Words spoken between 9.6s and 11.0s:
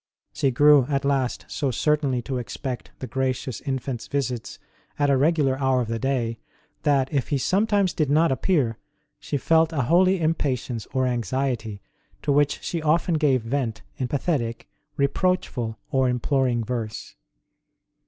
a holy impatience